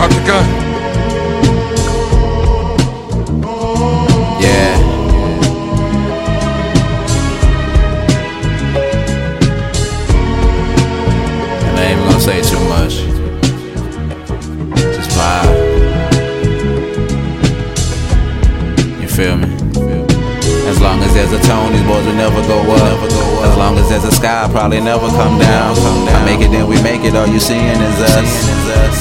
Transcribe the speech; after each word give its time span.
Drop 0.00 0.12
the 0.12 0.20
gun. 0.26 0.46
Yeah. 4.40 4.72
And 11.66 11.74
I 11.76 11.80
ain't 11.82 11.92
even 11.92 12.04
gonna 12.08 12.20
say 12.20 12.40
too 12.40 12.62
much. 12.70 12.94
Just 14.96 15.10
vibe. 15.12 15.52
You 19.02 19.08
feel 19.08 19.36
me? 19.36 19.48
As 20.66 20.80
long 20.80 21.02
as 21.02 21.12
there's 21.12 21.32
a 21.32 21.40
tone, 21.42 21.72
these 21.72 21.82
boys 21.82 22.06
will 22.06 22.14
never 22.14 22.40
go 22.48 22.58
up. 22.72 23.02
As 23.44 23.54
long 23.58 23.76
as 23.76 23.90
there's 23.90 24.04
a 24.04 24.12
sky, 24.12 24.48
probably 24.50 24.80
never 24.80 25.08
come 25.08 25.38
down. 25.38 25.76
I 25.76 26.09
make 26.30 26.46
it, 26.46 26.50
then 26.50 26.66
we 26.68 26.78
make 26.82 27.02
it. 27.02 27.16
All 27.16 27.26
you 27.26 27.40
seeing 27.40 27.80
is 27.88 27.98
us. 28.14 28.30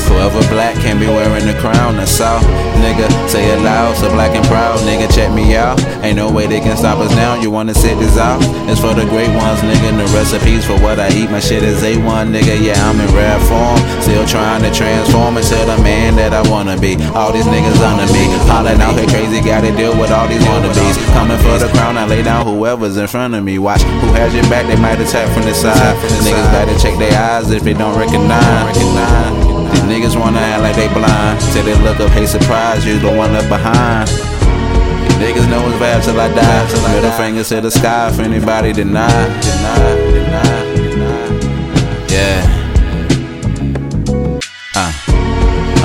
Whoever 0.10 0.42
black 0.50 0.74
can 0.82 0.98
be 1.00 1.06
wearing 1.06 1.46
the 1.46 1.54
crown. 1.62 1.98
That's 1.98 2.20
all. 2.22 2.42
Nigga, 2.82 3.06
say 3.30 3.46
it 3.54 3.62
loud, 3.62 3.96
so 3.98 4.10
black 4.10 4.34
and 4.36 4.46
proud. 4.48 4.80
Nigga, 4.88 5.06
check 5.14 5.32
me 5.34 5.56
out. 5.56 5.78
Ain't 6.02 6.16
no 6.16 6.32
way 6.32 6.48
they 6.48 6.60
can 6.60 6.76
stop 6.78 6.98
us 7.00 7.12
now. 7.12 7.40
You 7.40 7.52
wanna 7.52 7.74
sit 7.74 8.00
this 8.00 8.18
out? 8.18 8.40
It's 8.70 8.80
for 8.80 8.94
the 8.96 9.06
great 9.06 9.30
ones, 9.30 9.60
nigga. 9.62 9.90
The 10.00 10.08
recipes 10.16 10.66
for 10.66 10.78
what 10.82 11.00
I 11.00 11.10
eat. 11.14 11.30
My 11.30 11.40
shit 11.40 11.62
is 11.62 11.84
A1, 11.84 12.34
nigga. 12.34 12.56
Yeah, 12.58 12.80
I'm 12.88 13.00
in 13.00 13.12
rare 13.14 13.40
form. 13.46 13.78
Still 14.02 14.26
trying 14.26 14.64
to 14.64 14.72
transform 14.74 15.38
into 15.38 15.60
the 15.70 15.78
man 15.84 16.16
that 16.16 16.34
I 16.34 16.42
wanna 16.50 16.78
be. 16.80 16.96
All 17.14 17.32
these 17.32 17.46
niggas 17.46 17.80
under 17.84 18.08
me. 18.14 18.39
Hollering 18.60 18.82
out 18.82 18.92
here 19.00 19.08
crazy, 19.08 19.40
gotta 19.40 19.72
deal 19.72 19.96
with 19.98 20.12
all 20.12 20.28
these 20.28 20.44
wannabes. 20.44 20.76
Coming 21.16 21.38
for 21.38 21.58
the 21.64 21.72
crown, 21.72 21.96
I 21.96 22.04
lay 22.04 22.22
down 22.22 22.46
whoever's 22.46 22.98
in 22.98 23.08
front 23.08 23.34
of 23.34 23.42
me. 23.42 23.58
Watch 23.58 23.82
who 23.84 24.12
has 24.20 24.36
your 24.36 24.44
back, 24.52 24.68
they 24.68 24.76
might 24.76 25.00
attack 25.00 25.32
from 25.34 25.44
the 25.44 25.54
side. 25.54 25.96
Niggas 26.28 26.52
better 26.52 26.78
check 26.78 27.00
their 27.00 27.16
eyes 27.18 27.52
if 27.52 27.64
they 27.64 27.72
don't 27.72 27.98
recognize. 27.98 28.76
These 28.76 29.88
niggas 29.88 30.20
wanna 30.20 30.40
act 30.40 30.62
like 30.62 30.76
they 30.76 30.92
blind. 30.92 31.40
Till 31.54 31.64
they 31.64 31.80
look 31.80 32.02
up, 32.02 32.12
hey, 32.12 32.26
surprise, 32.26 32.86
you 32.86 33.00
the 33.00 33.08
one 33.08 33.32
left 33.32 33.48
behind. 33.48 34.10
These 34.10 35.16
niggas 35.24 35.48
know 35.50 35.64
it's 35.70 35.80
bad 35.80 36.04
till 36.04 36.20
I 36.20 36.28
die. 36.28 36.92
Middle 36.92 37.12
fingers 37.12 37.48
to 37.56 37.62
the 37.62 37.72
sky 37.72 38.10
if 38.10 38.20
anybody. 38.20 38.74
Deny, 38.74 39.08
deny, 39.40 39.89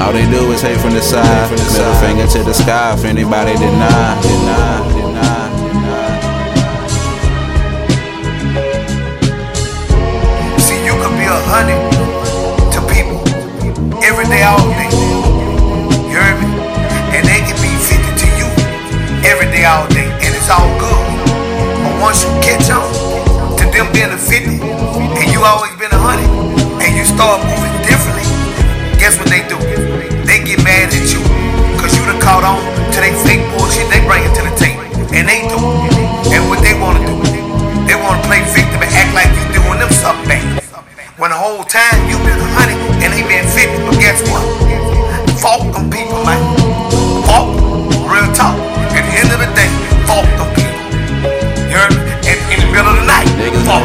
All 0.04 0.12
they 0.12 0.28
do 0.30 0.52
is 0.52 0.60
hate 0.60 0.78
from 0.78 0.92
the 0.92 1.00
side. 1.00 1.50
Middle 1.50 1.94
finger 1.96 2.26
to 2.26 2.44
the 2.44 2.52
sky 2.52 2.92
if 2.92 3.06
anybody 3.06 3.56
deny. 3.56 4.20
Deny. 4.20 4.84
See, 10.60 10.84
you 10.84 10.92
be 10.92 11.24
a 11.24 11.40
to 12.68 12.80
people 12.92 13.16
every 14.04 14.28
day, 14.28 14.44
all 14.44 14.60
day. 14.76 14.92
You 16.12 16.20
hear 16.20 16.36
me? 16.36 16.52
And 17.16 17.24
they 17.24 17.40
can 17.40 17.56
be 17.64 17.72
50 17.72 18.04
to 18.20 18.28
you 18.36 18.46
every 19.24 19.48
day, 19.56 19.64
all 19.64 19.88
day. 19.88 20.04
And 20.04 20.36
it's 20.36 20.50
all 20.52 20.68
good. 20.76 21.00
But 21.80 21.96
once 22.04 22.24
you 22.24 22.30
catch 22.44 22.68
on 22.68 22.92
to 23.56 23.64
them 23.72 23.90
being 23.94 24.12
a 24.12 24.18
50 24.18 24.60
and 24.60 25.32
you 25.32 25.40
always 25.40 25.72
been 25.80 25.92
a 25.92 25.96
hundred 25.96 26.28
and 26.84 26.92
you 26.94 27.04
start 27.06 27.40
moving 27.40 27.63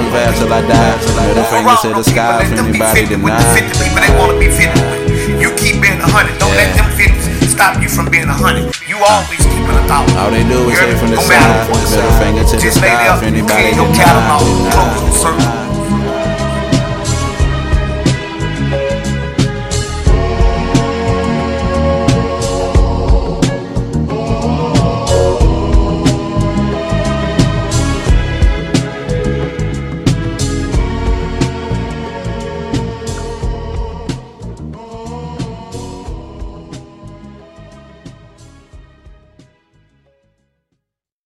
Niggas 0.10 0.18
know 0.18 0.18
fault 0.18 0.30
it's 0.30 0.40
them 0.40 0.50
till 0.50 0.52
I 0.54 0.62
die. 0.66 0.96
Middle 1.30 1.46
finger 1.46 1.76
to 1.82 1.90
the 1.94 2.04
sky 2.04 2.42
if 2.42 2.52
anybody 2.58 3.02
with 3.22 3.34
the 3.34 3.46
deny. 3.46 3.70
50 3.70 3.84
people 3.84 4.02
they 4.02 4.14
want 4.18 4.30
to 4.34 4.38
be 4.42 4.48
50 4.50 4.66
with. 4.82 5.42
You 5.42 5.50
keep 5.56 5.76
being 5.82 6.02
a 6.02 6.10
hundred. 6.10 6.36
Don't 6.42 6.56
let 6.58 6.74
them 6.76 6.90
50s 6.98 7.30
stop 7.50 7.82
you 7.82 7.90
from 7.90 8.10
being 8.10 8.28
a 8.30 8.34
hundred. 8.34 8.74
You 8.88 8.98
always 9.04 9.42
keeping 9.46 9.76
a 9.78 9.84
thousand. 9.86 10.18
All 10.18 10.32
they 10.32 10.44
do 10.44 10.66
is 10.66 10.74
You 10.74 10.78
heard 10.82 10.90
hate 10.90 10.98
me? 10.98 11.02
from 11.02 11.12
the 11.14 11.22
side. 11.22 11.70
Middle 11.70 12.16
finger 12.18 12.44
to 12.44 12.56
the 12.58 12.72
sky 12.72 13.14
if 13.14 13.22
anybody 13.24 13.74
clean 13.78 14.89